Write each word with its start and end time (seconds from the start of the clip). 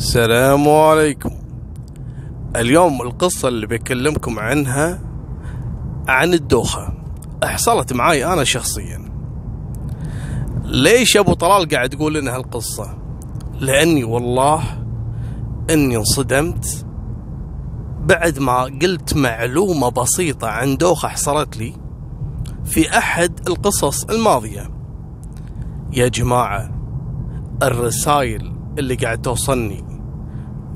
السلام 0.00 0.68
عليكم. 0.68 1.30
اليوم 2.56 3.02
القصة 3.02 3.48
اللي 3.48 3.66
بكلمكم 3.66 4.38
عنها 4.38 5.00
عن 6.08 6.34
الدوخة. 6.34 6.92
حصلت 7.44 7.92
معاي 7.92 8.32
أنا 8.32 8.44
شخصيا. 8.44 9.10
ليش 10.64 11.16
أبو 11.16 11.32
طلال 11.32 11.68
قاعد 11.68 11.88
تقول 11.88 12.14
لنا 12.14 12.36
هالقصة؟ 12.36 12.98
لأني 13.60 14.04
والله 14.04 14.62
أني 15.70 15.96
انصدمت 15.96 16.86
بعد 18.00 18.38
ما 18.38 18.62
قلت 18.62 19.16
معلومة 19.16 19.88
بسيطة 19.88 20.48
عن 20.48 20.76
دوخة 20.76 21.08
حصلت 21.08 21.56
لي 21.56 21.72
في 22.64 22.98
أحد 22.98 23.48
القصص 23.48 24.04
الماضية. 24.04 24.70
يا 25.92 26.08
جماعة 26.08 26.70
الرسائل 27.62 28.52
اللي 28.78 28.94
قاعد 28.94 29.22
توصلني 29.22 29.89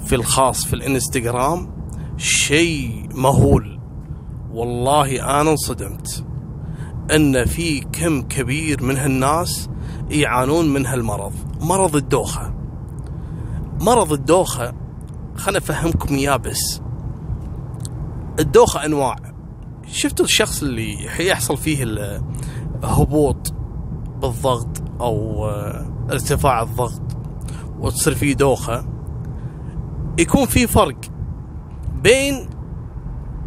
في 0.04 0.14
الخاص 0.14 0.64
في 0.64 0.72
الانستغرام 0.72 1.74
شيء 2.16 3.08
مهول. 3.14 3.80
والله 4.50 5.40
أنا 5.40 5.50
انصدمت 5.50 6.24
أن 7.14 7.44
في 7.44 7.80
كم 7.80 8.22
كبير 8.22 8.82
من 8.82 8.96
هالناس 8.96 9.68
يعانون 10.10 10.72
من 10.72 10.86
هالمرض. 10.86 11.32
مرض 11.60 11.96
الدوخة. 11.96 12.54
مرض 13.80 14.12
الدوخة 14.12 14.74
خلنا 15.36 15.58
أفهمكم 15.58 16.14
إياه 16.14 16.36
بس. 16.36 16.80
الدوخة 18.38 18.84
أنواع. 18.84 19.16
شفتوا 19.86 20.24
الشخص 20.24 20.62
اللي 20.62 21.04
يحصل 21.18 21.56
فيه 21.56 21.84
الهبوط 22.82 23.54
بالضغط 24.22 24.82
أو 25.00 25.46
ارتفاع 26.10 26.62
الضغط 26.62 27.02
وتصير 27.78 28.14
فيه 28.14 28.34
دوخة؟ 28.34 28.93
يكون 30.18 30.46
في 30.46 30.66
فرق 30.66 30.96
بين 32.02 32.48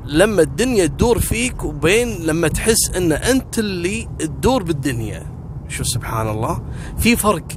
لما 0.06 0.42
الدنيا 0.42 0.86
تدور 0.86 1.20
فيك 1.20 1.64
وبين 1.64 2.08
لما 2.26 2.48
تحس 2.48 2.96
إن 2.96 3.12
أنت 3.12 3.60
اللي 3.60 4.08
تدور 4.20 4.64
بالدنيا. 4.64 5.24
شو 5.68 5.84
سبحان 5.84 6.30
الله؟ 6.30 6.62
في 6.98 7.16
فرق. 7.16 7.48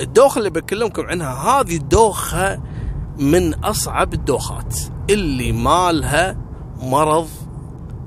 الدوخة 0.00 0.38
اللي 0.38 0.50
بكلمكم 0.50 1.02
عنها 1.02 1.32
هذه 1.32 1.76
الدوخة 1.76 2.62
من 3.18 3.54
أصعب 3.54 4.14
الدوخات. 4.14 4.78
اللي 5.10 5.52
مالها 5.52 6.36
مرض 6.82 7.28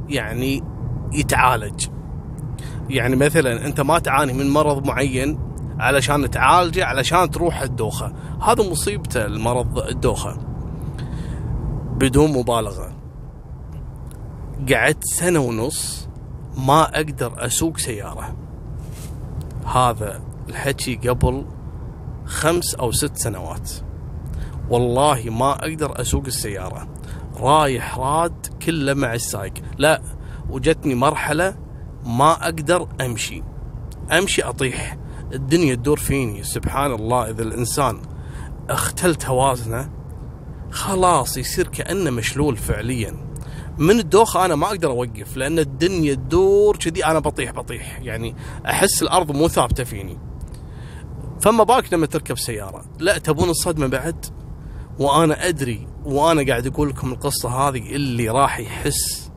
يعني 0.09 0.64
يتعالج. 1.14 1.86
يعني 2.89 3.16
مثلا 3.16 3.66
أنت 3.66 3.81
ما 3.81 4.00
تعاني 4.00 4.33
من 4.33 4.50
مرض 4.50 4.88
معين 4.88 5.39
علشان 5.80 6.30
تعالجه 6.30 6.86
علشان 6.86 7.31
تروح 7.31 7.61
الدوخة. 7.61 8.14
هذا 8.42 8.72
مصيبته 8.72 9.25
المرض 9.25 9.78
الدوخة. 9.78 10.38
بدون 11.97 12.31
مبالغة. 12.31 12.92
قعدت 14.73 15.03
سنة 15.03 15.39
ونص 15.39 16.09
ما 16.58 16.95
أقدر 16.95 17.45
أسوق 17.45 17.78
سيارة. 17.78 18.36
هذا 19.66 20.22
الحكي 20.50 20.95
قبل 20.95 21.45
خمس 22.25 22.75
أو 22.75 22.92
ست 22.92 23.17
سنوات. 23.17 23.72
والله 24.70 25.23
ما 25.30 25.52
أقدر 25.52 26.02
أسوق 26.02 26.25
السيارة. 26.25 26.88
رايح 27.39 27.98
راد 28.00 28.48
كله 28.66 28.94
مع 28.94 29.14
السايق. 29.14 29.53
لا 29.78 30.02
وجتني 30.50 30.95
مرحلة 30.95 31.55
ما 32.05 32.31
أقدر 32.31 32.88
أمشي. 33.02 33.44
أمشي 34.11 34.42
أطيح. 34.42 34.98
الدنيا 35.33 35.75
تدور 35.75 36.00
فيني 36.00 36.44
سبحان 36.44 36.92
الله. 36.92 37.30
إذا 37.30 37.44
الإنسان 37.44 38.02
اختل 38.70 39.16
توازنه 39.16 39.89
خلاص 40.72 41.38
يصير 41.38 41.67
كأنه 41.67 42.09
مشلول 42.09 42.58
فعليا. 42.58 43.28
من 43.78 44.00
الدوخة 44.00 44.45
أنا 44.45 44.55
ما 44.55 44.67
أقدر 44.67 44.89
أوقف 44.89 45.38
لأن 45.38 45.59
الدنيا 45.59 46.14
تدور 46.14 46.78
كذي 46.78 47.05
أنا 47.05 47.20
بطيح 47.20 47.52
بطيح. 47.52 47.99
يعني 48.02 48.36
أحس 48.65 49.02
الأرض 49.02 49.32
مو 49.32 49.48
ثابتة 49.48 49.83
فيني. 49.83 50.17
فما 51.42 51.64
بالك 51.64 51.94
لما 51.94 52.05
تركب 52.05 52.38
سيارة؟ 52.38 52.86
لا 52.99 53.17
تبون 53.17 53.49
الصدمة 53.49 53.88
بعد. 53.88 54.26
وأنا 54.99 55.48
أدري 55.48 55.88
وأنا 56.05 56.45
قاعد 56.48 56.67
أقول 56.67 56.89
لكم 56.89 57.11
القصة 57.11 57.49
هذه 57.49 57.95
اللي 57.95 58.30
راح 58.30 58.59
يحس 58.59 59.32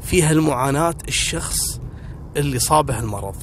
فيها 0.00 0.32
المعاناة 0.32 0.94
الشخص 1.08 1.80
اللي 2.36 2.58
صابه 2.58 2.98
المرض. 2.98 3.36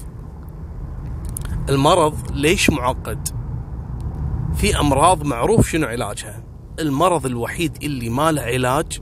المرض 1.70 2.32
ليش 2.34 2.70
معقد؟ 2.70 3.28
في 4.56 4.80
أمراض 4.80 5.26
معروف 5.26 5.70
شنو 5.70 5.88
علاجها؟ 5.88 6.44
المرض 6.80 7.26
الوحيد 7.26 7.78
اللي 7.84 8.10
ما 8.10 8.32
له 8.32 8.42
علاج 8.42 9.00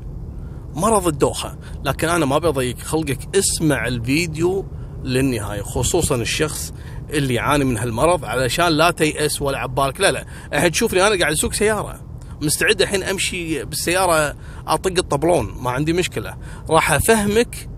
مرض 0.75 1.07
الدوخة. 1.07 1.57
لكن 1.83 2.09
أنا 2.09 2.25
ما 2.25 2.37
بضيق 2.37 2.79
خلقك 2.79 3.35
اسمع 3.35 3.87
الفيديو 3.87 4.65
للنهاية 5.03 5.61
خصوصا 5.61 6.15
الشخص 6.15 6.73
اللي 7.09 7.33
يعاني 7.33 7.63
من 7.63 7.77
هالمرض 7.77 8.25
علشان 8.25 8.67
لا 8.67 8.91
تيأس 8.91 9.41
ولا 9.41 9.57
عبالك. 9.57 10.01
لا 10.01 10.11
لا 10.11 10.25
الحين 10.53 10.71
تشوفني 10.71 11.07
أنا 11.07 11.19
قاعد 11.19 11.31
أسوق 11.33 11.53
سيارة. 11.53 12.01
مستعد 12.41 12.81
الحين 12.81 13.03
أمشي 13.03 13.65
بالسيارة 13.65 14.35
أطق 14.67 14.93
الطبلون 14.97 15.55
ما 15.61 15.71
عندي 15.71 15.93
مشكلة. 15.93 16.37
راح 16.69 16.91
أفهمك 16.91 17.69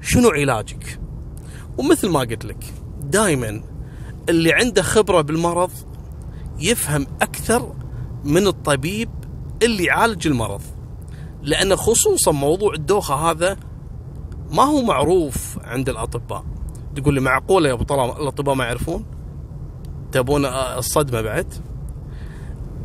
شنو 0.00 0.28
علاجك. 0.28 1.00
ومثل 1.78 2.08
ما 2.08 2.20
قلت 2.20 2.44
لك 2.44 2.64
دائما 3.00 3.62
اللي 4.28 4.52
عنده 4.52 4.82
خبرة 4.82 5.20
بالمرض 5.20 5.70
يفهم 6.58 7.06
أكثر 7.22 7.72
من 8.24 8.46
الطبيب 8.46 9.10
اللي 9.62 9.84
يعالج 9.84 10.26
المرض. 10.26 10.62
لأن 11.42 11.76
خصوصا 11.76 12.32
موضوع 12.32 12.74
الدوخة 12.74 13.14
هذا 13.14 13.56
ما 14.50 14.62
هو 14.62 14.82
معروف 14.82 15.58
عند 15.64 15.88
الأطباء. 15.88 16.44
تقول 16.96 17.14
لي 17.14 17.20
معقولة 17.20 17.68
يا 17.68 17.74
أبو 17.74 17.84
طلال 17.84 18.10
الأطباء 18.10 18.54
ما 18.54 18.64
يعرفون؟ 18.64 19.04
تبون 20.12 20.44
الصدمة 20.46 21.20
بعد؟ 21.20 21.54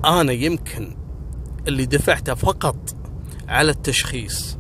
أنا 0.06 0.32
يمكن 0.32 0.96
اللي 1.68 1.86
دفعته 1.86 2.34
فقط 2.34 2.96
على 3.48 3.72
التشخيص 3.72 4.58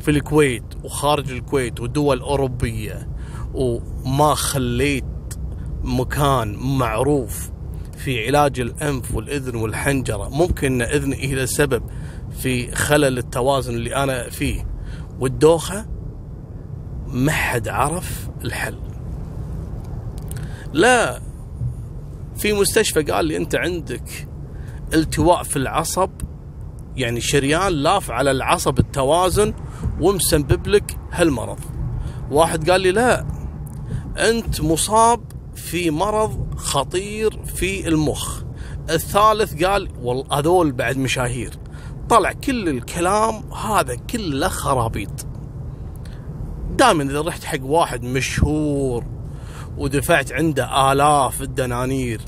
في 0.00 0.10
الكويت 0.10 0.64
وخارج 0.84 1.30
الكويت 1.30 1.80
ودول 1.80 2.20
أوروبية 2.20 3.08
وما 3.54 4.34
خليت 4.34 5.04
مكان 5.84 6.56
معروف 6.56 7.50
في 7.96 8.26
علاج 8.26 8.60
الأنف 8.60 9.14
والإذن 9.14 9.56
والحنجرة. 9.56 10.28
ممكن 10.28 10.82
أن 10.82 10.88
إذني 10.88 11.16
هي 11.16 11.42
السبب 11.42 11.82
في 12.38 12.74
خلل 12.74 13.18
التوازن 13.18 13.74
اللي 13.74 13.96
أنا 13.96 14.30
فيه. 14.30 14.66
والدوخة 15.20 15.86
ما 17.06 17.32
حد 17.32 17.68
عرف 17.68 18.28
الحل. 18.44 18.78
لا 20.72 21.20
في 22.36 22.52
مستشفى 22.52 23.02
قال 23.02 23.24
لي 23.24 23.36
أنت 23.36 23.54
عندك 23.54 24.28
التواء 24.94 25.42
في 25.42 25.56
العصب 25.56 26.10
يعني 26.96 27.20
شريان 27.20 27.72
لاف 27.72 28.10
على 28.10 28.30
العصب 28.30 28.78
التوازن 28.78 29.54
ومسبب 30.00 30.66
لك 30.66 30.96
هالمرض. 31.12 31.60
واحد 32.30 32.70
قال 32.70 32.80
لي 32.80 32.90
لا 32.90 33.26
أنت 34.18 34.60
مصاب 34.60 35.31
في 35.72 35.90
مرض 35.90 36.54
خطير 36.56 37.44
في 37.44 37.88
المخ. 37.88 38.42
الثالث 38.90 39.64
قال 39.64 39.88
والله 40.02 40.38
هذول 40.38 40.72
بعد 40.72 40.96
مشاهير. 40.96 41.50
طلع 42.08 42.32
كل 42.32 42.68
الكلام 42.68 43.52
هذا 43.52 43.94
كله 43.94 44.48
خرابيط. 44.48 45.26
دائما 46.76 47.02
إذا 47.02 47.20
رحت 47.20 47.44
حق 47.44 47.62
واحد 47.62 48.02
مشهور 48.02 49.04
ودفعت 49.78 50.32
عنده 50.32 50.92
آلاف 50.92 51.42
الدنانير 51.42 52.20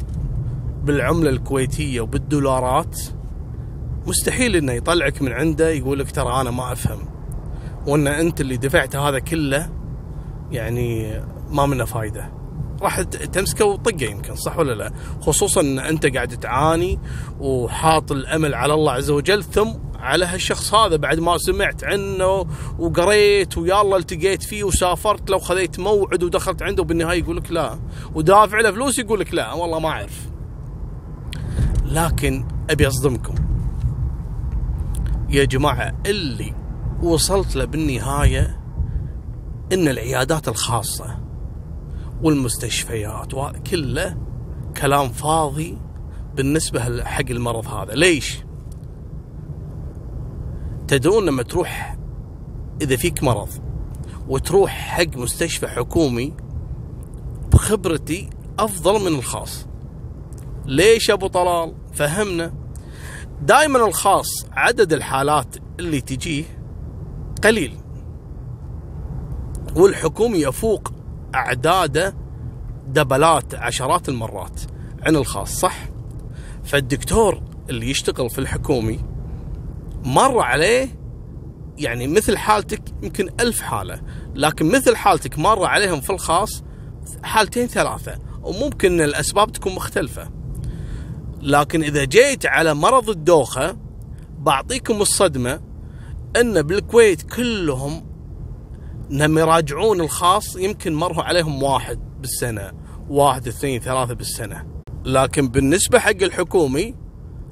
بالعملة 0.84 1.30
الكويتية 1.30 2.00
وبالدولارات 2.00 3.00
مستحيل 4.06 4.56
إنه 4.56 4.72
يطلعك 4.72 5.22
من 5.22 5.32
عنده 5.32 5.68
يقول 5.70 5.98
لك 5.98 6.10
ترى 6.10 6.40
أنا 6.40 6.50
ما 6.50 6.72
أفهم. 6.72 6.98
وأن 7.86 8.06
أنت 8.06 8.40
اللي 8.40 8.56
دفعت 8.56 8.96
هذا 8.96 9.18
كله 9.18 9.70
يعني 10.50 11.20
ما 11.50 11.66
منه 11.66 11.84
فايدة. 11.84 12.43
راح 12.82 13.00
تمسكه 13.02 13.64
وطقه 13.64 14.04
يمكن 14.04 14.36
صح 14.36 14.58
ولا 14.58 14.72
لا؟ 14.72 14.92
خصوصا 15.20 15.60
إن 15.60 15.78
أنت 15.78 16.06
قاعد 16.06 16.28
تعاني 16.28 16.98
وحاط 17.40 18.12
الأمل 18.12 18.54
على 18.54 18.74
الله 18.74 18.92
عز 18.92 19.10
وجل 19.10 19.44
ثم 19.44 19.72
على 19.96 20.24
هالشخص 20.24 20.74
هذا 20.74 20.96
بعد 20.96 21.20
ما 21.20 21.38
سمعت 21.38 21.84
عنه 21.84 22.46
وقريت 22.78 23.58
ويلا 23.58 23.96
التقيت 23.96 24.42
فيه 24.42 24.64
وسافرت 24.64 25.30
لو 25.30 25.38
خذيت 25.38 25.80
موعد 25.80 26.22
ودخلت 26.22 26.62
عنده 26.62 26.82
وبالنهايه 26.82 27.18
يقول 27.18 27.36
لك 27.36 27.52
لا. 27.52 27.78
ودافع 28.14 28.60
له 28.60 28.70
فلوس 28.70 28.98
يقول 28.98 29.20
لك 29.20 29.34
لا. 29.34 29.52
والله 29.52 29.78
ما 29.78 29.88
أعرف. 29.88 30.28
لكن 31.84 32.44
أبي 32.70 32.88
أصدمكم. 32.88 33.34
يا 35.30 35.44
جماعة 35.44 35.94
اللي 36.06 36.54
وصلت 37.02 37.56
له 37.56 37.64
بالنهاية 37.64 38.60
إن 39.72 39.88
العيادات 39.88 40.48
الخاصة 40.48 41.23
والمستشفيات 42.22 43.32
كله 43.70 44.16
كلام 44.76 45.08
فاضي 45.08 45.78
بالنسبة 46.36 47.04
حق 47.04 47.30
المرض 47.30 47.66
هذا. 47.66 47.94
ليش؟ 47.94 48.38
تدرون 50.88 51.26
لما 51.26 51.42
تروح 51.42 51.96
إذا 52.82 52.96
فيك 52.96 53.22
مرض 53.22 53.48
وتروح 54.28 54.70
حق 54.70 55.16
مستشفى 55.16 55.68
حكومي 55.68 56.34
بخبرتي 57.52 58.30
أفضل 58.58 59.00
من 59.00 59.18
الخاص. 59.18 59.66
ليش 60.66 61.10
أبو 61.10 61.26
طلال؟ 61.26 61.74
فهمنا. 61.92 62.54
دائما 63.42 63.86
الخاص 63.86 64.46
عدد 64.52 64.92
الحالات 64.92 65.56
اللي 65.80 66.00
تجيه 66.00 66.44
قليل 67.44 67.78
والحكومي 69.76 70.38
يفوق 70.38 70.92
أعداده 71.34 72.14
دبلات 72.86 73.54
عشرات 73.54 74.08
المرات. 74.08 74.60
عن 75.02 75.16
الخاص 75.16 75.60
صح؟ 75.60 75.88
فالدكتور 76.64 77.42
اللي 77.70 77.90
يشتغل 77.90 78.30
في 78.30 78.38
الحكومي 78.38 79.00
مر 80.04 80.40
عليه 80.40 80.88
يعني 81.78 82.06
مثل 82.06 82.36
حالتك 82.36 82.82
يمكن 83.02 83.28
ألف 83.40 83.60
حالة 83.60 84.02
لكن 84.34 84.72
مثل 84.72 84.96
حالتك 84.96 85.38
مر 85.38 85.64
عليهم 85.64 86.00
في 86.00 86.10
الخاص 86.10 86.62
حالتين 87.22 87.66
ثلاثة 87.66 88.18
وممكن 88.42 89.00
الأسباب 89.00 89.52
تكون 89.52 89.74
مختلفة. 89.74 90.30
لكن 91.42 91.82
إذا 91.82 92.04
جيت 92.04 92.46
على 92.46 92.74
مرض 92.74 93.10
الدوخة 93.10 93.76
بعطيكم 94.38 95.00
الصدمة 95.02 95.60
أن 96.36 96.62
بالكويت 96.62 97.22
كلهم 97.22 98.13
لما 99.10 99.40
يراجعون 99.40 100.00
الخاص 100.00 100.56
يمكن 100.56 100.94
مروا 100.94 101.22
عليهم 101.22 101.62
واحد 101.62 101.98
بالسنة 102.20 102.72
واحد 103.08 103.48
اثنين 103.48 103.80
ثلاثة 103.80 104.14
بالسنة. 104.14 104.66
لكن 105.04 105.48
بالنسبة 105.48 105.98
حق 105.98 106.22
الحكومي 106.22 106.94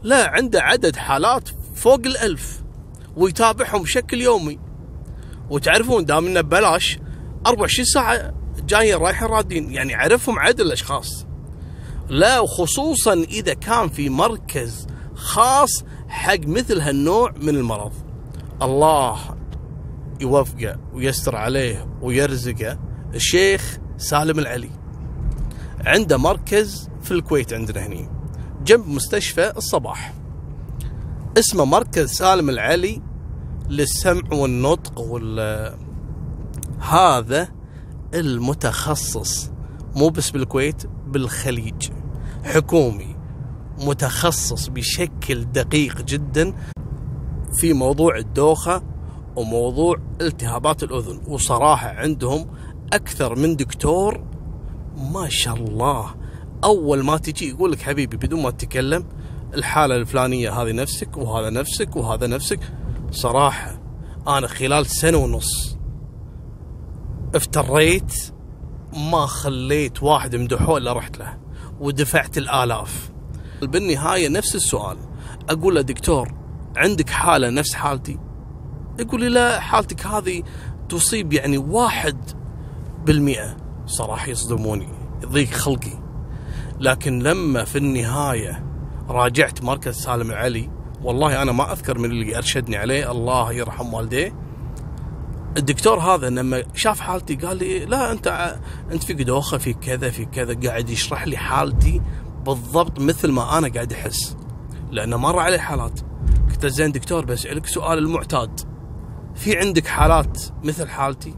لا 0.02 0.28
عنده 0.28 0.62
عدد 0.62 0.96
حالات 0.96 1.48
فوق 1.74 2.00
الألف 2.06 2.62
ويتابعهم 3.16 3.82
بشكل 3.82 4.20
يومي. 4.20 4.58
وتعرفون 5.50 6.04
دام 6.04 6.26
إنه 6.26 6.40
ببلاش 6.40 6.98
24 7.46 7.86
ساعة 7.86 8.34
جايين 8.66 8.96
رايحين 8.96 9.28
رادين 9.28 9.72
يعني 9.72 9.94
عرفهم 9.94 10.38
عدد 10.38 10.60
الأشخاص. 10.60 11.26
لا 12.08 12.40
وخصوصا 12.40 13.12
إذا 13.12 13.54
كان 13.54 13.88
في 13.88 14.08
مركز 14.08 14.86
خاص 15.14 15.84
حق 16.08 16.46
مثل 16.46 16.80
هالنوع 16.80 17.32
من 17.36 17.48
المرض. 17.48 17.92
الله 18.62 19.41
يوفقه 20.20 20.78
ويستر 20.92 21.36
عليه 21.36 21.86
ويرزقه 22.02 22.78
الشيخ 23.14 23.78
سالم 23.96 24.38
العلي. 24.38 24.70
عنده 25.86 26.16
مركز 26.16 26.90
في 27.02 27.10
الكويت 27.10 27.52
عندنا 27.52 27.86
هني 27.86 28.08
جنب 28.64 28.88
مستشفى 28.88 29.52
الصباح. 29.56 30.14
اسمه 31.38 31.64
مركز 31.64 32.10
سالم 32.10 32.50
العلي 32.50 33.02
للسمع 33.68 34.32
والنطق 34.32 35.00
وال 35.00 35.76
هذا 36.80 37.48
المتخصص. 38.14 39.50
مو 39.96 40.08
بس 40.08 40.30
بالكويت 40.30 40.86
بالخليج. 41.06 41.90
حكومي 42.44 43.16
متخصص 43.78 44.68
بشكل 44.68 45.44
دقيق 45.44 46.00
جدا 46.02 46.54
في 47.52 47.72
موضوع 47.72 48.16
الدوخة 48.16 48.82
وموضوع 49.36 49.96
التهابات 50.20 50.82
الأذن. 50.82 51.20
وصراحة 51.26 51.88
عندهم 51.88 52.46
أكثر 52.92 53.34
من 53.34 53.56
دكتور 53.56 54.24
ما 54.96 55.28
شاء 55.28 55.54
الله. 55.54 56.14
أول 56.64 57.04
ما 57.04 57.16
تجي 57.16 57.48
يقول 57.48 57.72
لك 57.72 57.80
حبيبي 57.80 58.16
بدون 58.16 58.42
ما 58.42 58.50
تتكلم 58.50 59.04
الحالة 59.54 59.96
الفلانية 59.96 60.62
هذه 60.62 60.72
نفسك 60.72 61.16
وهذا 61.16 61.50
نفسك 61.50 61.96
وهذا 61.96 62.26
نفسك. 62.26 62.60
صراحة 63.10 63.80
أنا 64.28 64.46
خلال 64.46 64.86
سنة 64.86 65.18
ونص 65.18 65.76
افتريت 67.34 68.14
ما 68.92 69.26
خليت 69.26 70.02
واحد 70.02 70.36
مدحوه 70.36 70.78
إلا 70.78 70.92
رحت 70.92 71.18
له 71.18 71.38
ودفعت 71.80 72.38
الآلاف. 72.38 73.10
بالنهاية 73.62 74.28
نفس 74.28 74.54
السؤال. 74.54 74.96
أقول 75.50 75.74
له 75.74 75.80
دكتور 75.80 76.34
عندك 76.76 77.10
حالة 77.10 77.50
نفس 77.50 77.74
حالتي؟ 77.74 78.18
يقول 78.98 79.20
لي 79.20 79.28
لا 79.28 79.60
حالتك 79.60 80.06
هذه 80.06 80.42
تصيب 80.88 81.32
يعني 81.32 81.58
واحد 81.58 82.16
بالمئة 83.06 83.56
صراحة 83.86 84.28
يصدموني 84.28 84.88
يضيق 85.22 85.50
خلقي. 85.50 86.02
لكن 86.80 87.18
لما 87.18 87.64
في 87.64 87.78
النهاية 87.78 88.64
راجعت 89.08 89.62
مركز 89.62 89.94
سالم 89.94 90.30
العلي 90.30 90.70
والله 91.02 91.42
أنا 91.42 91.52
ما 91.52 91.72
أذكر 91.72 91.98
من 91.98 92.10
اللي 92.10 92.36
أرشدني 92.36 92.76
عليه 92.76 93.10
الله 93.10 93.52
يرحم 93.52 93.94
والديه. 93.94 94.34
الدكتور 95.56 95.98
هذا 95.98 96.28
لما 96.30 96.62
شاف 96.74 97.00
حالتي 97.00 97.34
قال 97.34 97.56
لي 97.56 97.84
لا 97.84 98.12
أنت 98.12 98.56
أنت 98.92 99.04
فيك 99.04 99.22
دوخه 99.22 99.58
في 99.58 99.72
كذا 99.72 100.10
في 100.10 100.24
كذا 100.24 100.68
قاعد 100.68 100.90
يشرح 100.90 101.26
لي 101.26 101.36
حالتي 101.36 102.02
بالضبط 102.46 103.00
مثل 103.00 103.30
ما 103.30 103.58
أنا 103.58 103.68
قاعد 103.68 103.92
أحس. 103.92 104.36
لأنه 104.90 105.16
مر 105.16 105.38
علي 105.38 105.58
حالات. 105.58 106.00
قلت 106.50 106.66
زين 106.66 106.92
دكتور 106.92 107.24
بسألك 107.24 107.66
سؤال 107.66 107.98
المعتاد. 107.98 108.71
في 109.34 109.58
عندك 109.58 109.86
حالات 109.86 110.42
مثل 110.64 110.88
حالتي؟ 110.88 111.34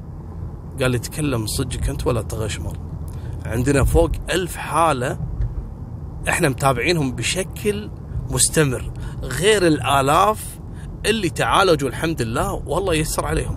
قال 0.81 0.91
لي 0.91 0.99
تكلم 0.99 1.47
صدقك 1.47 1.89
أنت 1.89 2.07
ولا 2.07 2.23
تغشمر 2.23 2.79
عندنا 3.47 3.85
فوق 3.85 4.11
ألف 4.31 4.57
حالة 4.57 5.19
إحنا 6.29 6.49
متابعينهم 6.49 7.13
بشكل 7.13 7.91
مستمر 8.31 8.91
غير 9.23 9.67
الآلاف 9.67 10.59
اللي 11.07 11.31
تعالجوا 11.31 11.89
الحمد 11.89 12.23
لله 12.23 12.53
والله 12.53 12.95
يسر 12.95 13.27
عليهم. 13.27 13.57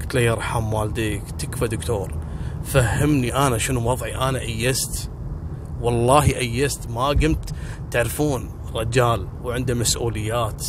قلت 0.00 0.14
له 0.14 0.20
يرحم 0.20 0.74
والديك 0.74 1.30
تكفى 1.30 1.68
دكتور 1.68 2.14
فهمني 2.62 3.46
أنا 3.46 3.58
شنو 3.58 3.90
وضعي 3.90 4.16
أنا 4.16 4.40
أيست 4.40 5.10
والله 5.80 6.24
أيست 6.24 6.90
ما 6.90 7.06
قمت. 7.08 7.54
تعرفون 7.90 8.50
رجال 8.74 9.28
وعنده 9.44 9.74
مسؤوليات 9.74 10.66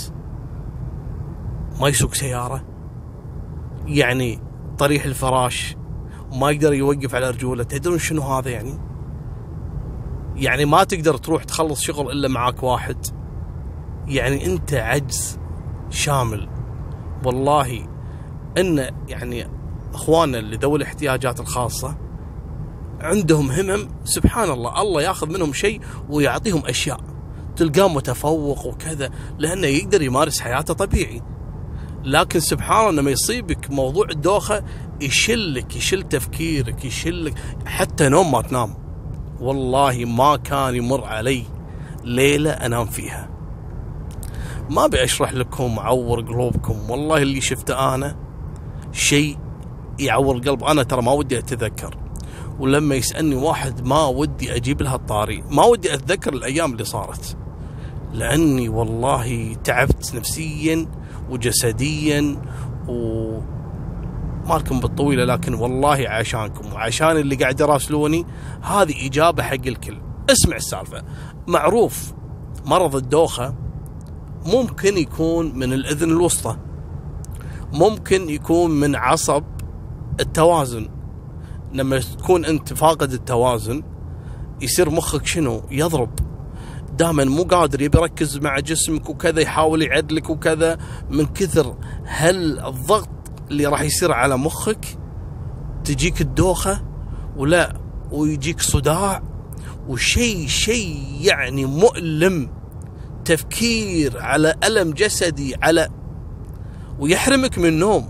ما 1.81 1.87
يسوق 1.87 2.13
سيارة. 2.13 2.65
يعني 3.85 4.39
طريح 4.77 5.05
الفراش 5.05 5.75
ما 6.33 6.51
يقدر 6.51 6.73
يوقف 6.73 7.15
على 7.15 7.29
رجوله. 7.29 7.63
تدرون 7.63 7.99
شنو 7.99 8.21
هذا 8.21 8.49
يعني؟ 8.49 8.79
يعني 10.35 10.65
ما 10.65 10.83
تقدر 10.83 11.17
تروح 11.17 11.43
تخلص 11.43 11.81
شغل 11.81 12.11
إلا 12.11 12.27
معاك 12.27 12.63
واحد. 12.63 13.05
يعني 14.07 14.45
أنت 14.45 14.73
عجز 14.73 15.39
شامل. 15.89 16.49
والله 17.25 17.87
إن 18.57 18.89
يعني 19.07 19.47
إخواننا 19.93 20.39
اللي 20.39 20.57
ذوي 20.57 20.77
الاحتياجات 20.77 21.39
الخاصة 21.39 21.97
عندهم 23.01 23.51
همم 23.51 23.87
سبحان 24.03 24.49
الله 24.49 24.81
الله 24.81 25.01
ياخذ 25.01 25.29
منهم 25.33 25.53
شيء 25.53 25.81
ويعطيهم 26.09 26.65
أشياء. 26.65 26.99
تلقاه 27.55 27.87
متفوق 27.87 28.65
وكذا 28.65 29.09
لأنه 29.37 29.67
يقدر 29.67 30.01
يمارس 30.01 30.39
حياته 30.39 30.73
طبيعي. 30.73 31.21
لكن 32.07 32.39
سبحان 32.39 32.89
الله 32.89 33.01
لما 33.01 33.11
يصيبك 33.11 33.71
موضوع 33.71 34.07
الدوخه 34.09 34.63
يشلك 35.01 35.75
يشل 35.75 36.03
تفكيرك 36.03 36.85
يشلك. 36.85 37.33
حتى 37.65 38.09
نوم 38.09 38.31
ما 38.31 38.41
تنام. 38.41 38.73
والله 39.39 40.05
ما 40.05 40.35
كان 40.35 40.75
يمر 40.75 41.05
علي 41.05 41.43
ليلة 42.03 42.51
أنام 42.51 42.85
فيها. 42.85 43.29
ما 44.69 44.85
أبي 44.85 45.03
أشرح 45.03 45.33
لكم 45.33 45.79
أعور 45.79 46.21
قلوبكم. 46.21 46.89
والله 46.89 47.21
اللي 47.21 47.41
شفته 47.41 47.95
أنا 47.95 48.15
شيء 48.91 49.37
يعور 49.99 50.35
القلب 50.35 50.63
أنا 50.63 50.83
ترى 50.83 51.01
ما 51.01 51.11
ودي 51.11 51.37
أتذكر. 51.37 51.97
ولما 52.59 52.95
يسألني 52.95 53.35
واحد 53.35 53.87
ما 53.87 54.05
ودي 54.05 54.55
أجيب 54.55 54.81
لها 54.81 54.95
الطاري. 54.95 55.43
ما 55.49 55.63
ودي 55.63 55.93
أتذكر 55.93 56.33
الأيام 56.33 56.71
اللي 56.71 56.83
صارت. 56.83 57.37
لأني 58.13 58.69
والله 58.69 59.55
تعبت 59.63 60.15
نفسيا. 60.15 60.87
وجسديا 61.29 62.35
و 62.87 63.39
ما 64.45 64.53
لكم 64.53 64.79
بالطويلة 64.79 65.25
لكن 65.25 65.53
والله 65.53 66.09
عشانكم. 66.09 66.73
وعشان 66.73 67.17
اللي 67.17 67.35
قاعد 67.35 67.59
يراسلوني 67.59 68.25
هذه 68.61 69.07
إجابة 69.07 69.43
حق 69.43 69.53
الكل. 69.53 69.97
اسمع 70.29 70.55
السالفة. 70.55 71.03
معروف 71.47 72.13
مرض 72.65 72.95
الدوخة 72.95 73.55
ممكن 74.45 74.97
يكون 74.97 75.59
من 75.59 75.73
الإذن 75.73 76.09
الوسطى. 76.09 76.57
ممكن 77.73 78.29
يكون 78.29 78.71
من 78.71 78.95
عصب 78.95 79.43
التوازن. 80.19 80.89
لما 81.73 81.99
تكون 81.99 82.45
أنت 82.45 82.73
فاقد 82.73 83.11
التوازن 83.11 83.83
يصير 84.61 84.89
مخك 84.89 85.25
شنو؟ 85.25 85.61
يضرب. 85.71 86.26
دائما 86.97 87.23
مو 87.23 87.43
قادر 87.43 87.81
يبي 87.81 87.97
يركز 87.97 88.37
مع 88.37 88.59
جسمك 88.59 89.09
وكذا 89.09 89.41
يحاول 89.41 89.81
يعدلك 89.81 90.29
وكذا. 90.29 90.77
من 91.09 91.25
كثر 91.25 91.77
هل 92.05 92.59
الضغط 92.59 93.09
اللي 93.51 93.65
راح 93.65 93.81
يصير 93.81 94.11
على 94.11 94.37
مخك 94.37 94.85
تجيك 95.83 96.21
الدوخة 96.21 96.83
ولا 97.37 97.79
ويجيك 98.11 98.61
صداع؟ 98.61 99.23
وشيء 99.87 100.47
شيء 100.47 101.17
يعني 101.21 101.65
مؤلم. 101.65 102.49
تفكير 103.25 104.21
على 104.21 104.55
ألم 104.63 104.91
جسدي 104.91 105.55
على 105.61 105.89
ويحرمك 106.99 107.57
من 107.57 107.65
النوم. 107.65 108.09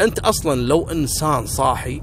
أنت 0.00 0.18
أصلا 0.18 0.60
لو 0.60 0.90
إنسان 0.90 1.46
صاحي 1.46 2.02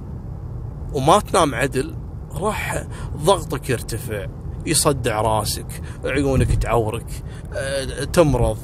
وما 0.93 1.19
تنام 1.19 1.55
عدل 1.55 1.95
راح 2.33 2.83
ضغطك 3.17 3.69
يرتفع. 3.69 4.38
يصدع 4.65 5.21
راسك 5.21 5.81
عيونك 6.05 6.55
تعورك 6.63 7.23
آه، 7.55 8.03
تمرض 8.03 8.57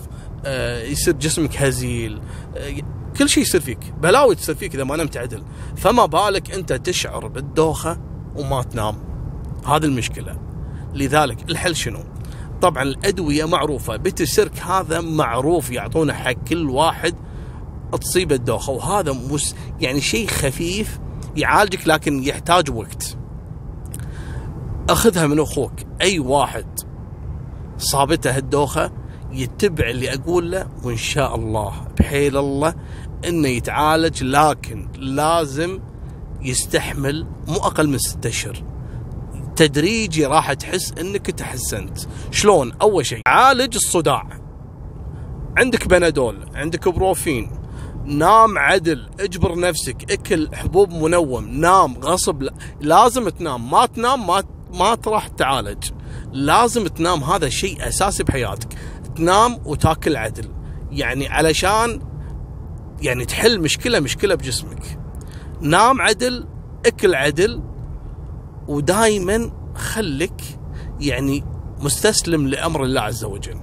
آه، 0.46 0.84
يصير 0.84 1.14
جسمك 1.14 1.58
هزيل 1.58 2.22
آه، 2.58 2.74
كل 3.18 3.30
شيء 3.30 3.44
يصير 3.44 3.62
فيك 3.62 3.94
بلاوي 4.02 4.36
تصير 4.36 4.56
فيك 4.56 4.76
إذا 4.76 4.84
ما 4.84 4.96
نمت 4.98 5.18
عدل. 5.18 5.44
فما 5.78 6.06
بالك 6.06 6.52
أنت 6.52 6.74
تشعر 6.74 7.28
بالدوخة 7.28 8.00
وما 8.36 8.64
تنام. 8.64 8.96
هذه 9.66 9.86
المشكلة. 9.86 10.40
لذلك 10.94 11.50
الحل 11.50 11.76
شنو؟ 11.76 12.00
طبعا 12.62 12.84
الأدوية 12.84 13.46
معروفة 13.46 13.96
بتسرك 13.96 14.60
هذا 14.60 15.02
معروف 15.02 15.72
يعطونه 15.72 16.14
حق 16.14 16.32
كل 16.32 16.70
واحد 16.70 17.16
تصيب 18.02 18.32
الدوخة 18.32 18.74
وهذا 18.74 19.12
مس 19.12 19.56
يعني 19.82 20.02
شيء 20.02 20.28
خفيف 20.28 21.00
يعالجك 21.36 21.88
لكن 21.88 22.24
يحتاج 22.24 22.72
وقت. 22.72 23.15
أخذها 24.90 25.28
من 25.28 25.40
أخوك. 25.40 25.74
أي 26.02 26.20
واحد 26.20 26.80
صابته 27.78 28.38
الدوخه 28.38 28.92
يتبع 29.32 29.90
اللي 29.90 30.14
أقول 30.14 30.52
له 30.52 30.68
وإن 30.84 30.98
شاء 30.98 31.36
الله 31.36 31.88
بحيل 32.00 32.38
الله 32.38 32.76
إنه 33.28 33.48
يتعالج 33.48 34.24
لكن 34.24 34.88
لازم 34.98 35.80
يستحمل 36.42 37.28
مو 37.48 37.56
أقل 37.56 37.90
من 37.90 37.98
ستة 37.98 38.28
أشهر. 38.28 38.64
تدريجي 39.56 40.26
راح 40.26 40.54
تحس 40.54 40.94
إنك 41.00 41.32
تحسنت. 41.32 42.00
شلون؟ 42.32 42.74
أول 42.82 43.06
شيء 43.06 43.22
عالج 43.28 43.76
الصداع. 43.76 44.28
عندك 45.58 45.88
بنادول 45.88 46.46
عندك 46.56 46.90
بروفين 46.90 47.52
نام 48.06 48.58
عدل 48.58 49.10
اجبر 49.20 49.60
نفسك 49.60 50.12
اكل 50.12 50.56
حبوب 50.56 50.94
منوم 50.94 51.48
نام 51.48 51.98
غصب 51.98 52.48
لازم 52.82 53.30
تنام. 53.30 53.72
ما 53.72 53.86
تنام 53.86 54.28
ما 54.28 54.44
ما 54.80 54.96
تروح 54.96 55.28
تعالج. 55.28 55.92
لازم 56.32 56.88
تنام 56.88 57.24
هذا 57.24 57.50
شيء 57.50 57.88
أساسي 57.88 58.24
بحياتك. 58.24 58.78
تنام 59.16 59.60
وتاكل 59.66 60.16
عدل. 60.16 60.52
يعني 60.92 61.28
علشان 61.28 62.02
يعني 63.02 63.26
تحل 63.26 63.62
مشكلة 63.62 64.00
مشكلة 64.00 64.36
بجسمك. 64.36 65.00
نام 65.62 66.02
عدل 66.02 66.48
اكل 66.86 67.16
عدل 67.16 67.64
ودائما 68.68 69.52
خلك 69.76 70.42
يعني 71.00 71.44
مستسلم 71.80 72.48
لأمر 72.48 72.84
الله 72.84 73.02
عز 73.02 73.24
وجل. 73.24 73.60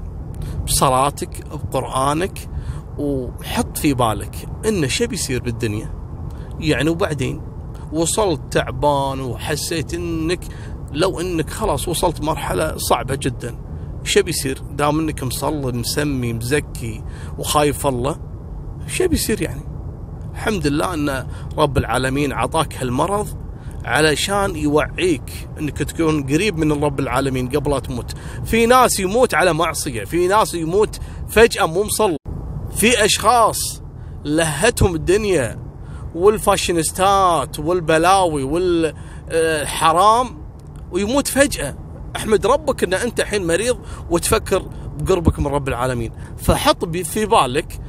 بصلاتك 0.66 1.44
بقرآنك 1.46 2.48
وحط 2.98 3.78
في 3.78 3.94
بالك 3.94 4.48
إنه 4.66 4.86
شو 4.86 5.06
بيصير 5.06 5.42
بالدنيا؟ 5.42 5.94
يعني 6.60 6.90
وبعدين؟ 6.90 7.42
وصلت 7.92 8.52
تعبان 8.52 9.20
وحسيت 9.20 9.94
إنك 9.94 10.40
لو 10.92 11.20
انك 11.20 11.50
خلاص 11.50 11.88
وصلت 11.88 12.20
مرحلة 12.20 12.76
صعبة 12.76 13.14
جدا 13.14 13.58
شو 14.04 14.22
بيصير؟ 14.22 14.58
دام 14.70 15.00
انك 15.00 15.22
مصلي 15.22 15.72
مسمي 15.78 16.32
مزكي 16.32 17.02
وخايف 17.38 17.86
الله 17.86 18.16
شو 18.86 19.08
بيصير 19.08 19.42
يعني؟ 19.42 19.62
الحمد 20.32 20.66
لله 20.66 20.94
أن 20.94 21.26
رب 21.58 21.78
العالمين 21.78 22.32
اعطاك 22.32 22.76
هالمرض 22.76 23.28
علشان 23.84 24.56
يوعيك 24.56 25.48
أنك 25.58 25.78
تكون 25.78 26.22
قريب 26.22 26.58
من 26.58 26.84
رب 26.84 27.00
العالمين 27.00 27.48
قبل 27.48 27.70
لا 27.70 27.78
تموت. 27.78 28.12
في 28.44 28.66
ناس 28.66 29.00
يموت 29.00 29.34
على 29.34 29.52
معصية 29.52 30.04
في 30.04 30.28
ناس 30.28 30.54
يموت 30.54 31.00
فجأة 31.28 31.66
مو 31.66 31.82
مصلي. 31.84 32.16
في 32.76 33.04
أشخاص 33.04 33.82
لهتهم 34.24 34.94
الدنيا 34.94 35.58
والفاشينيستات 36.14 37.58
والبلاوي 37.58 38.42
والحرام 38.42 40.41
ويموت 40.92 41.28
فجأة. 41.28 41.76
أحمد 42.16 42.46
ربك 42.46 42.84
إن 42.84 42.94
أنت 42.94 43.20
الحين 43.20 43.46
مريض 43.46 43.78
وتفكر 44.10 44.62
بقربك 44.98 45.38
من 45.38 45.46
رب 45.46 45.68
العالمين. 45.68 46.12
فحط 46.38 46.96
في 46.96 47.26
بالك 47.26 47.80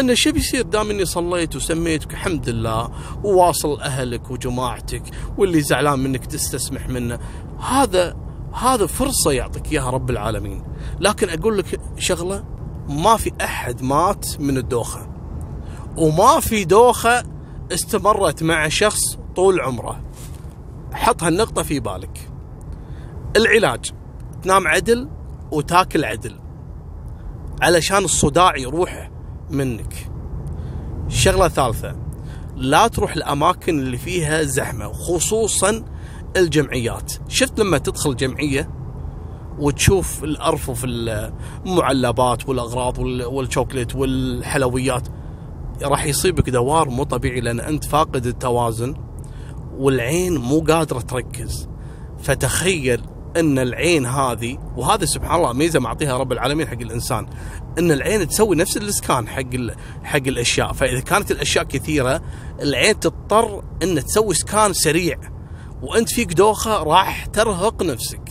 انه 0.00 0.14
شو 0.14 0.32
بيصير 0.32 0.62
دام 0.62 0.90
إني 0.90 1.04
صليت 1.04 1.56
وسميتك 1.56 2.12
الحمد 2.12 2.48
لله 2.48 2.90
وواصل 3.24 3.80
أهلك 3.80 4.30
وجماعتك 4.30 5.02
واللي 5.38 5.60
زعلان 5.60 5.98
منك 5.98 6.26
تستسمح 6.26 6.88
منه. 6.88 7.18
هذا 7.60 8.16
هذا 8.52 8.86
فرصة 8.86 9.32
يعطيك 9.32 9.72
إياها 9.72 9.90
رب 9.90 10.10
العالمين. 10.10 10.62
لكن 11.00 11.28
أقول 11.28 11.58
لك 11.58 11.80
شغلة 11.98 12.44
ما 12.88 13.16
في 13.16 13.32
أحد 13.40 13.82
مات 13.82 14.40
من 14.40 14.58
الدوخة. 14.58 15.08
وما 15.96 16.40
في 16.40 16.64
دوخة 16.64 17.22
استمرت 17.72 18.42
مع 18.42 18.68
شخص 18.68 19.00
طول 19.36 19.60
عمره. 19.60 20.00
حط 20.92 21.22
هالنقطة 21.22 21.62
في 21.62 21.80
بالك. 21.80 22.30
العلاج. 23.36 23.92
تنام 24.42 24.68
عدل 24.68 25.08
وتاكل 25.52 26.04
عدل. 26.04 26.36
علشان 27.62 28.04
الصداع 28.04 28.56
يروح 28.56 29.10
منك. 29.50 30.10
شغلة 31.08 31.48
ثالثة 31.48 31.96
لا 32.56 32.88
تروح 32.88 33.16
الأماكن 33.16 33.78
اللي 33.78 33.96
فيها 33.96 34.42
زحمة 34.42 34.92
خصوصا 34.92 35.84
الجمعيات. 36.36 37.12
شفت 37.28 37.60
لما 37.60 37.78
تدخل 37.78 38.16
جمعية 38.16 38.70
وتشوف 39.58 40.24
الأرفف 40.24 40.84
المعلبات 40.84 42.48
والأغراض 42.48 42.98
والشوكليت 42.98 43.96
والحلويات؟ 43.96 45.08
راح 45.82 46.04
يصيبك 46.06 46.50
دوار 46.50 46.88
مو 46.88 47.02
طبيعي 47.02 47.40
لأن 47.40 47.60
أنت 47.60 47.84
فاقد 47.84 48.26
التوازن 48.26 48.94
والعين 49.78 50.36
مو 50.36 50.60
قادرة 50.60 51.00
تركز. 51.00 51.68
فتخيل 52.18 53.00
إن 53.36 53.58
العين 53.58 54.06
هذه 54.06 54.58
وهذا 54.76 55.04
سبحان 55.04 55.36
الله 55.36 55.52
ميزة 55.52 55.80
معطيها 55.80 56.16
رب 56.16 56.32
العالمين 56.32 56.68
حق 56.68 56.80
الإنسان 56.80 57.26
إن 57.78 57.92
العين 57.92 58.28
تسوي 58.28 58.56
نفس 58.56 58.76
الإسكان 58.76 59.28
حق 59.28 59.42
حق 60.04 60.26
الأشياء. 60.26 60.72
فإذا 60.72 61.00
كانت 61.00 61.30
الأشياء 61.30 61.64
كثيرة 61.64 62.22
العين 62.62 63.00
تضطر 63.00 63.64
إن 63.82 64.04
تسوي 64.04 64.34
سكان 64.34 64.72
سريع 64.72 65.18
وإنت 65.82 66.08
فيك 66.08 66.32
دوخة 66.32 66.82
راح 66.82 67.26
ترهق 67.26 67.82
نفسك. 67.82 68.22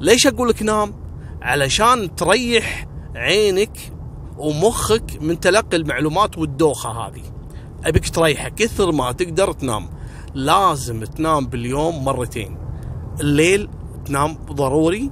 ليش 0.00 0.26
أقول 0.26 0.48
لك 0.48 0.62
نام؟ 0.62 0.94
علشان 1.42 2.16
تريح 2.16 2.86
عينك 3.14 3.92
ومخك 4.38 5.18
من 5.20 5.40
تلقي 5.40 5.76
المعلومات 5.76 6.38
والدوخة 6.38 6.90
هذه. 6.90 7.22
أبيك 7.84 8.08
تريحه 8.08 8.48
كثر 8.48 8.92
ما 8.92 9.12
تقدر 9.12 9.52
تنام. 9.52 9.90
لازم 10.34 11.04
تنام 11.04 11.46
باليوم 11.46 12.04
مرتين. 12.04 12.58
الليل 13.20 13.68
تنام 14.10 14.36
ضروري 14.52 15.10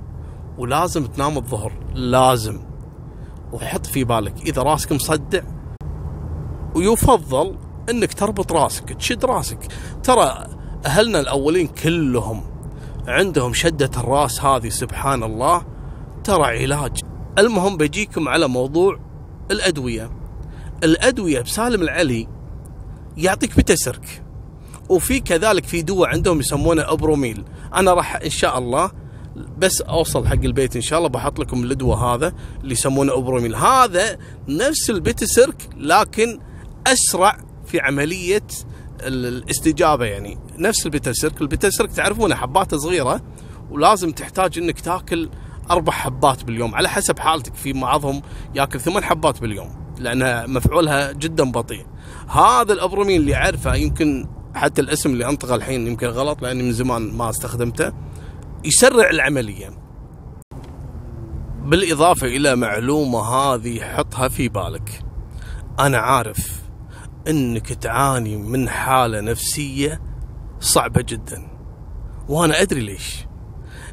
ولازم 0.59 1.07
تنام 1.07 1.37
الظهر 1.37 1.73
لازم. 1.95 2.61
وحط 3.53 3.87
في 3.87 4.05
بالك 4.05 4.35
إذا 4.47 4.63
راسك 4.63 4.93
مصدع 4.93 5.41
ويفضل 6.75 7.57
إنك 7.91 8.13
تربط 8.13 8.53
راسك 8.53 8.93
تشد 8.93 9.25
راسك. 9.25 9.59
ترى 10.03 10.47
أهلنا 10.87 11.21
الأولين 11.21 11.67
كلهم 11.67 12.43
عندهم 13.07 13.53
شدة 13.53 13.91
الرأس 13.97 14.45
هذه 14.45 14.69
سبحان 14.69 15.23
الله. 15.23 15.63
ترى 16.25 16.45
علاج. 16.45 17.01
المهم 17.39 17.77
بجيكم 17.77 18.29
على 18.29 18.49
موضوع 18.49 18.99
الأدوية. 19.51 20.11
الأدوية 20.85 21.41
بسالم 21.41 21.83
العلي 21.83 22.29
يعطيك 23.17 23.57
بتسرك 23.57 24.23
وفي 24.89 25.21
كذلك 25.21 25.65
في 25.65 25.83
دواء 25.83 26.09
عندهم 26.09 26.41
يسمونه 26.41 26.93
أبروميل. 26.93 27.45
أنا 27.75 27.95
راح 27.95 28.17
إن 28.17 28.31
شاء 28.31 28.59
الله 28.59 28.91
بس 29.59 29.81
أوصل 29.81 30.27
حق 30.27 30.33
البيت 30.33 30.77
إن 30.77 30.83
شاء 30.83 30.99
الله 30.99 31.09
بحط 31.09 31.39
لكم 31.39 31.65
الدواء 31.65 31.99
هذا 31.99 32.33
اللي 32.63 32.73
يسمونه 32.73 33.15
أبروميل. 33.19 33.55
هذا 33.55 34.19
نفس 34.49 34.91
البيتسرك 34.91 35.69
لكن 35.77 36.41
أسرع 36.87 37.39
في 37.67 37.81
عملية 37.81 38.47
الاستجابة 39.01 40.05
يعني. 40.05 40.39
نفس 40.59 40.87
البيتسرك 40.87 41.41
البيتسرك 41.41 41.93
تعرفونه 41.93 42.35
حباته 42.35 42.77
صغيرة 42.77 43.21
ولازم 43.71 44.13
تحتاج 44.13 44.59
إنك 44.59 44.81
تاكل 44.81 45.31
أربع 45.71 45.93
حبات 45.93 46.45
باليوم. 46.45 46.75
على 46.75 46.89
حسب 46.89 47.19
حالتك 47.19 47.55
في 47.55 47.73
بعضهم 47.73 48.23
ياكل 48.55 48.81
ثمان 48.81 49.05
حبات 49.05 49.41
باليوم 49.41 49.71
لأن 49.99 50.51
مفعولها 50.51 51.13
جدا 51.13 51.51
بطيء. 51.51 51.87
هذا 52.29 52.73
الابرومين 52.73 53.21
اللي 53.21 53.35
أعرفه 53.35 53.75
يمكن 53.75 54.29
حتى 54.55 54.81
الاسم 54.81 55.11
اللي 55.11 55.29
انطقه 55.29 55.55
الحين 55.55 55.87
يمكن 55.87 56.07
غلط 56.07 56.43
لأني 56.43 56.63
من 56.63 56.73
زمان 56.73 57.17
ما 57.17 57.31
استخدمته. 57.31 57.93
يسرع 58.65 59.11
العملية. 59.11 59.71
بالإضافة 61.65 62.27
إلى 62.27 62.57
معلومة 62.57 63.21
هذه 63.21 63.81
حطها 63.81 64.29
في 64.29 64.49
بالك. 64.49 65.03
أنا 65.81 65.99
عارف 65.99 66.63
إنك 67.29 67.73
تعاني 67.73 68.37
من 68.37 68.69
حالة 68.69 69.21
نفسية 69.21 70.01
صعبة 70.61 71.05
جدا. 71.09 71.49
وأنا 72.29 72.63
أدري 72.63 72.81
ليش. 72.81 73.27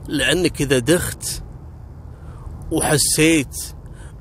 لأنك 0.08 0.62
إذا 0.62 0.80
دخت 0.80 1.44
وحسيت 2.72 3.56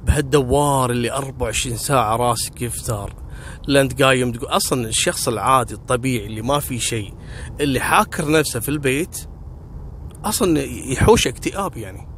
بهالدوار 0.05 0.91
اللي 0.91 1.12
24 1.12 1.76
ساعة 1.76 2.17
راسك 2.17 2.62
يفتر 2.62 3.24
لا 3.67 3.81
انت 3.81 4.03
قايم 4.03 4.33
تقول 4.33 4.49
أصلا 4.49 4.89
الشخص 4.89 5.29
العادي 5.29 5.75
الطبيعي 5.75 6.27
اللي 6.27 6.43
ما 6.43 6.59
في 6.59 6.79
شيء 6.79 7.15
اللي 7.61 7.81
حاكر 7.81 8.31
نفسه 8.31 8.61
في 8.61 8.69
البيت 8.69 9.27
أصلا 10.25 10.63
يحوش 10.63 11.27
اكتئاب 11.27 11.77
يعني. 11.77 12.09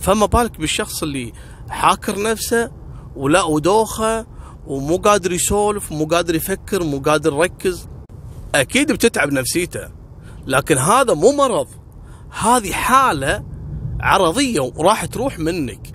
فما 0.00 0.26
بالك 0.26 0.58
بالشخص 0.60 1.02
اللي 1.02 1.32
حاكر 1.68 2.22
نفسه 2.22 2.70
ولا 3.16 3.42
ودوخة 3.42 4.26
ومو 4.66 4.96
قادر 4.96 5.32
يسولف 5.32 5.92
ومو 5.92 6.04
قادر 6.04 6.34
يفكر 6.34 6.82
مو 6.82 6.98
قادر 6.98 7.32
يركز. 7.32 7.88
أكيد 8.54 8.92
بتتعب 8.92 9.32
نفسيته 9.32 9.88
لكن 10.46 10.78
هذا 10.78 11.14
مو 11.14 11.32
مرض. 11.32 11.68
هذه 12.40 12.72
حالة 12.72 13.44
عرضية 14.00 14.60
وراح 14.60 15.04
تروح 15.04 15.38
منك. 15.38 15.92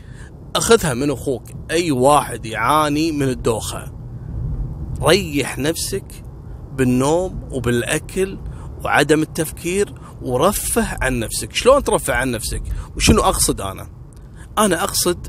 أخذها 0.55 0.93
من 0.93 1.11
أخوك. 1.11 1.43
أي 1.71 1.91
واحد 1.91 2.45
يعاني 2.45 3.11
من 3.11 3.29
الدوخة. 3.29 3.94
ريح 5.03 5.57
نفسك 5.57 6.23
بالنوم 6.75 7.47
وبالأكل 7.51 8.37
وعدم 8.83 9.21
التفكير 9.21 9.93
ورفه 10.21 10.97
عن 11.01 11.19
نفسك. 11.19 11.53
شلون 11.55 11.83
ترفه 11.83 12.13
عن 12.13 12.31
نفسك؟ 12.31 12.63
وشنو 12.95 13.21
أقصد 13.21 13.61
أنا؟ 13.61 13.89
أنا 14.57 14.83
أقصد 14.83 15.27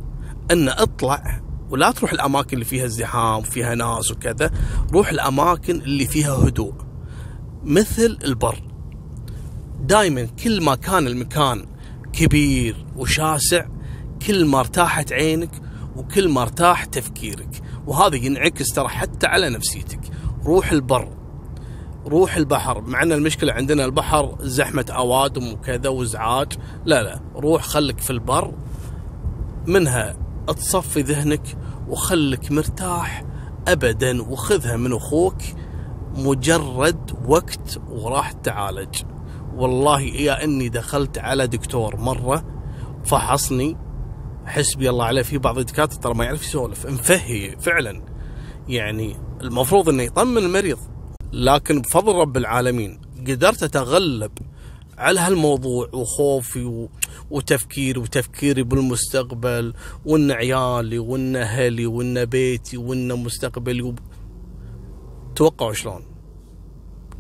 أن 0.51 0.69
أطلع 0.69 1.43
ولا 1.71 1.91
تروح 1.91 2.13
الأماكن 2.13 2.55
اللي 2.55 2.65
فيها 2.65 2.85
ازدحام 2.85 3.39
وفيها 3.39 3.75
ناس 3.75 4.11
وكذا 4.11 4.51
روح 4.93 5.09
الأماكن 5.09 5.77
اللي 5.77 6.07
فيها 6.07 6.33
هدوء. 6.33 6.75
مثل 7.65 8.19
البر. 8.25 8.63
دائما 9.81 10.25
كل 10.25 10.63
ما 10.63 10.75
كان 10.75 11.07
المكان 11.07 11.67
كبير 12.13 12.87
وشاسع 12.97 13.67
كل 14.27 14.45
ما 14.47 14.61
ارتاحت 14.61 15.13
عينك 15.13 15.51
وكل 15.97 16.29
ما 16.29 16.43
ارتاح 16.43 16.85
تفكيرك. 16.85 17.63
وهذا 17.87 18.17
ينعكس 18.17 18.67
ترى 18.67 18.89
حتى 18.89 19.27
على 19.27 19.51
نفسيتك. 19.51 20.01
روح 20.45 20.73
البر. 20.73 21.09
روح 22.07 22.37
البحر. 22.37 22.81
مع 22.81 23.03
إن 23.03 23.13
المشكلة 23.13 23.53
عندنا 23.53 23.85
البحر 23.85 24.37
زحمة 24.41 24.87
اوادم 24.91 25.53
وكذا 25.53 25.89
وازعاج 25.89 26.53
لا 26.85 27.03
لا. 27.03 27.21
روح 27.37 27.63
خلك 27.63 27.99
في 27.99 28.11
البر. 28.11 28.55
منها 29.67 30.17
تصفي 30.47 31.01
ذهنك 31.01 31.57
وخلك 31.89 32.53
مرتاح 32.53 33.25
ابدا 33.69 34.23
وخذها 34.23 34.77
من 34.77 34.93
أخوك 34.93 35.39
مجرد 36.17 37.13
وقت 37.29 37.81
وراح 37.91 38.33
تعالج. 38.33 39.03
والله 39.57 40.01
يا 40.01 40.45
إني 40.45 40.69
دخلت 40.69 41.19
على 41.19 41.47
دكتور 41.47 41.97
مرة 41.97 42.45
فحصني 43.05 43.77
حسبي 44.47 44.91
الله 44.91 45.05
عليه 45.05 45.23
في 45.23 45.39
بعض 45.39 45.59
الدكاترة 45.59 45.97
ترى 45.97 46.15
ما 46.15 46.25
يعرف 46.25 46.43
يسولف. 46.43 46.87
مفهي 46.87 47.57
فعلا. 47.61 48.03
يعني 48.69 49.17
المفروض 49.41 49.89
إنه 49.89 50.03
يطمن 50.03 50.39
المريض. 50.39 50.79
لكن 51.33 51.81
بفضل 51.81 52.15
رب 52.15 52.37
العالمين 52.37 53.01
قدرت 53.29 53.63
أتغلب 53.63 54.33
على 54.99 55.21
هالموضوع 55.21 55.89
وخوفي 55.93 56.65
و... 56.65 56.91
وتفكيري 57.31 58.01
وتفكيري 58.01 58.63
بالمستقبل 58.63 59.75
وان 60.05 60.31
عيالي 60.31 60.99
وان 60.99 61.37
أهلي 61.37 61.87
وان 61.87 62.25
بيتي 62.25 62.77
وان 62.77 63.13
مستقبلي. 63.13 63.83
و... 63.83 63.95
توقعوا 65.35 65.73
شلون؟ 65.73 66.03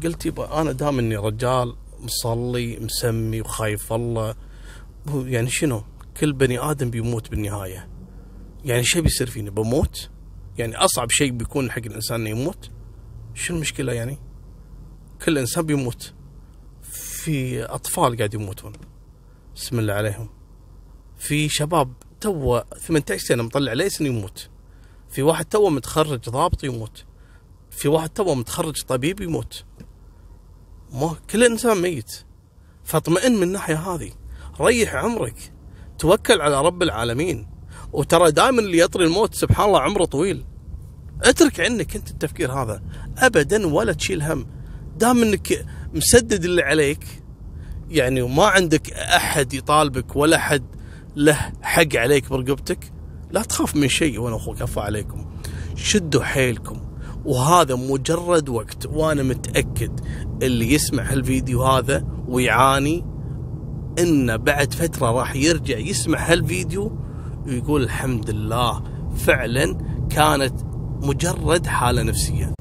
قلت 0.04 0.26
يبا 0.26 0.60
أنا 0.60 0.72
دام 0.72 0.98
إني 0.98 1.16
رجال 1.16 1.76
مصلي 2.00 2.78
مسمي 2.80 3.40
وخايف 3.40 3.92
الله. 3.92 4.34
يعني 5.14 5.50
شنو؟ 5.50 5.82
كل 6.20 6.32
بني 6.32 6.58
آدم 6.58 6.90
بيموت 6.90 7.30
بالنهاية. 7.30 7.88
يعني 8.64 8.84
شو 8.84 9.02
بيصير 9.02 9.30
فيني؟ 9.30 9.50
بموت؟ 9.50 10.10
يعني 10.58 10.76
أصعب 10.76 11.10
شيء 11.10 11.30
بيكون 11.30 11.70
حق 11.70 11.82
الإنسان 11.86 12.20
إنه 12.20 12.30
يموت؟ 12.30 12.70
شو 13.34 13.54
المشكلة 13.54 13.92
يعني؟ 13.92 14.18
كل 15.24 15.38
إنسان 15.38 15.66
بيموت. 15.66 16.14
في 16.82 17.64
أطفال 17.64 18.16
قاعد 18.16 18.34
يموتون. 18.34 18.72
بسم 19.56 19.78
الله 19.78 19.94
عليهم. 19.94 20.28
في 21.18 21.48
شباب 21.48 21.92
تو 22.20 22.60
18 22.78 23.18
سنة 23.18 23.42
مطلع 23.42 23.72
ليسن 23.72 24.06
يموت. 24.06 24.50
في 25.08 25.22
واحد 25.22 25.44
تو 25.44 25.70
متخرج 25.70 26.30
ضابط 26.30 26.64
يموت. 26.64 27.04
في 27.70 27.88
واحد 27.88 28.08
تو 28.08 28.34
متخرج 28.34 28.82
طبيب 28.82 29.20
يموت. 29.20 29.64
ما 30.92 31.16
كل 31.30 31.44
إنسان 31.44 31.82
ميت. 31.82 32.24
فاطمئن 32.84 33.36
من 33.36 33.42
الناحية 33.42 33.76
هذه. 33.76 34.12
ريح 34.60 34.94
عمرك. 34.94 35.52
توكل 35.98 36.40
على 36.40 36.60
رب 36.62 36.82
العالمين. 36.82 37.46
وترى 37.92 38.30
دائما 38.30 38.60
اللي 38.60 38.78
يطري 38.78 39.04
الموت 39.04 39.34
سبحان 39.34 39.66
الله 39.66 39.80
عمره 39.80 40.04
طويل. 40.04 40.44
اترك 41.22 41.60
عنك 41.60 41.96
انت 41.96 42.10
التفكير 42.10 42.52
هذا. 42.52 42.82
ابدا 43.18 43.66
ولا 43.66 43.92
تشيل 43.92 44.22
هم. 44.22 44.46
دام 44.96 45.22
انك 45.22 45.66
مسدد 45.94 46.44
اللي 46.44 46.62
عليك 46.62 47.04
يعني 47.90 48.22
وما 48.22 48.44
عندك 48.44 48.92
أحد 48.92 49.54
يطالبك 49.54 50.16
ولا 50.16 50.36
أحد 50.36 50.64
له 51.16 51.52
حق 51.62 51.96
عليك 51.96 52.30
برقبتك 52.30 52.92
لا 53.30 53.42
تخاف 53.42 53.76
من 53.76 53.88
شيء. 53.88 54.20
وأنا 54.20 54.36
أخوك 54.36 54.62
عفا 54.62 54.82
عليكم. 54.82 55.26
شدوا 55.76 56.22
حيلكم. 56.22 56.80
وهذا 57.24 57.74
مجرد 57.74 58.48
وقت 58.48 58.86
وأنا 58.86 59.22
متأكد 59.22 60.00
اللي 60.42 60.72
يسمع 60.72 61.02
هالفيديو 61.02 61.62
هذا 61.64 62.04
ويعاني 62.28 63.04
إنه 63.98 64.36
بعد 64.36 64.74
فترة 64.74 65.10
راح 65.10 65.36
يرجع 65.36 65.78
يسمع 65.78 66.18
هالفيديو 66.18 66.98
ويقول 67.46 67.82
الحمد 67.82 68.30
لله 68.30 68.82
فعلا 69.16 69.78
كانت 70.10 70.54
مجرد 71.02 71.66
حالة 71.66 72.02
نفسية. 72.02 72.54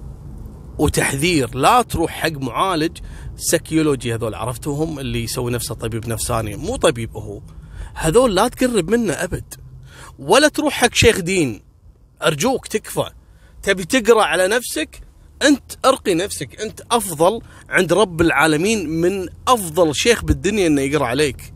وتحذير 0.78 1.56
لا 1.56 1.82
تروح 1.82 2.12
حق 2.12 2.32
معالج 2.32 2.98
سكيولوجي 3.38 4.16
هذول 4.16 4.36
عرفتوهم 4.36 5.00
اللي 5.00 5.24
يسوي 5.24 5.52
نفسه 5.52 5.76
طبيب 5.76 6.08
نفساني 6.08 6.56
مو 6.56 6.76
طبيب 6.76 7.18
هو. 7.18 7.42
هذول 7.94 8.36
لا 8.36 8.48
تقرب 8.48 8.90
منه 8.90 9.14
أبد. 9.14 9.54
ولا 10.20 10.48
تروح 10.48 10.74
حق 10.74 10.94
شيخ 10.94 11.20
دين 11.20 11.62
أرجوك 12.24 12.68
تكفى. 12.68 13.10
تبي 13.64 13.86
تقرأ 13.86 14.24
على 14.24 14.48
نفسك 14.48 15.05
أنت 15.48 15.72
أرقي 15.86 16.14
نفسك 16.14 16.62
أنت 16.62 16.82
أفضل 16.92 17.42
عند 17.70 17.94
رب 17.94 18.22
العالمين 18.22 18.90
من 18.90 19.28
أفضل 19.48 19.96
شيخ 19.96 20.24
بالدنيا 20.24 20.68
إنه 20.68 20.82
يقرأ 20.82 21.06
عليك. 21.06 21.54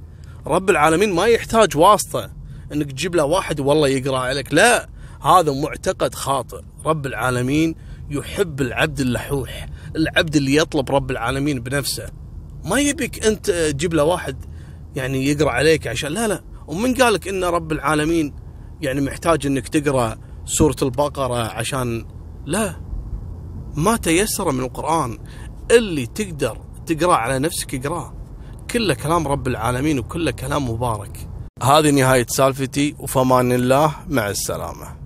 رب 0.48 0.70
العالمين 0.70 1.14
ما 1.14 1.26
يحتاج 1.26 1.78
واسطة 1.78 2.32
إنك 2.74 2.92
تجيب 2.92 3.16
له 3.16 3.26
واحد 3.26 3.60
والله 3.60 3.88
يقرأ 3.88 4.18
عليك 4.18 4.54
لا 4.54 4.90
هذا 5.22 5.52
معتقد 5.52 6.16
خاطئ. 6.16 6.62
رب 6.86 7.06
العالمين 7.06 7.76
يحب 8.10 8.62
العبد 8.62 9.00
اللحوح 9.00 9.66
العبد 9.96 10.36
اللي 10.36 10.56
يطلب 10.56 10.92
رب 10.92 11.12
العالمين 11.12 11.60
بنفسه. 11.60 12.10
ما 12.66 12.80
يبيك 12.80 13.26
أنت 13.26 13.52
تجيب 13.52 13.94
له 13.94 14.04
واحد 14.04 14.46
يعني 14.96 15.26
يقرأ 15.28 15.52
عليك 15.52 15.88
عشان 15.88 16.12
لا 16.12 16.28
لا. 16.28 16.44
ومن 16.68 16.94
قالك 16.94 17.28
إن 17.28 17.44
رب 17.44 17.72
العالمين 17.72 18.34
يعني 18.82 19.02
محتاج 19.02 19.46
إنك 19.46 19.68
تقرأ 19.68 20.18
سورة 20.46 20.76
البقرة 20.82 21.38
عشان 21.38 22.06
لا. 22.46 22.89
ما 23.76 23.98
تيسر 23.98 24.52
من 24.52 24.64
القرآن. 24.64 25.18
اللي 25.72 26.06
تقدر 26.06 26.58
تقراه 26.86 27.16
على 27.16 27.40
نفسك 27.40 27.76
اقراه 27.76 28.14
كله 28.72 28.94
كلام 28.94 29.28
رب 29.28 29.48
العالمين 29.48 30.00
وكله 30.00 30.32
كلام 30.32 30.70
مبارك. 30.70 31.30
هذه 31.64 31.90
نهاية 31.92 32.26
سالفتي. 32.30 32.96
وفمان 33.00 33.52
الله 33.52 33.96
مع 34.08 34.30
السلامة. 34.30 34.99